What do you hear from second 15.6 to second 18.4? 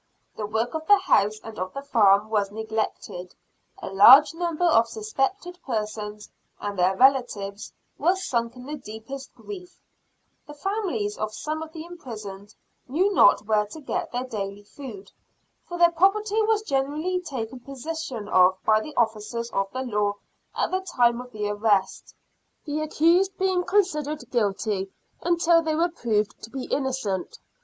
for their property was generally taken possession